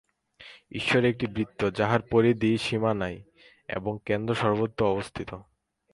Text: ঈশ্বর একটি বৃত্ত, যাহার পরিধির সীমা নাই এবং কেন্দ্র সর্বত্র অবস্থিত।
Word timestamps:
ঈশ্বর 0.71 1.01
একটি 1.05 1.25
বৃত্ত, 1.27 1.61
যাহার 1.69 2.01
পরিধির 2.01 2.57
সীমা 2.57 2.93
নাই 2.93 3.15
এবং 3.69 3.93
কেন্দ্র 4.05 4.35
সর্বত্র 4.35 4.81
অবস্থিত। 4.85 5.29